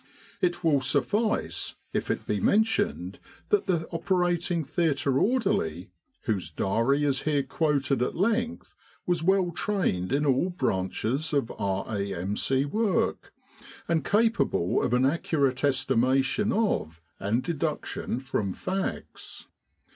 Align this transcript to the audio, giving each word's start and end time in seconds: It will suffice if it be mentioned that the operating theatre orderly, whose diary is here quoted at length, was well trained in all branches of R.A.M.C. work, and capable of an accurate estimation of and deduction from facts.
It 0.41 0.63
will 0.63 0.81
suffice 0.81 1.75
if 1.93 2.09
it 2.09 2.25
be 2.25 2.39
mentioned 2.39 3.19
that 3.49 3.67
the 3.67 3.87
operating 3.91 4.63
theatre 4.63 5.19
orderly, 5.19 5.91
whose 6.23 6.49
diary 6.49 7.03
is 7.03 7.21
here 7.21 7.43
quoted 7.43 8.01
at 8.01 8.15
length, 8.15 8.73
was 9.05 9.21
well 9.21 9.51
trained 9.51 10.11
in 10.11 10.25
all 10.25 10.49
branches 10.49 11.33
of 11.33 11.53
R.A.M.C. 11.59 12.65
work, 12.65 13.31
and 13.87 14.03
capable 14.03 14.81
of 14.81 14.95
an 14.95 15.05
accurate 15.05 15.63
estimation 15.63 16.51
of 16.51 16.99
and 17.19 17.43
deduction 17.43 18.19
from 18.19 18.53
facts. 18.53 19.45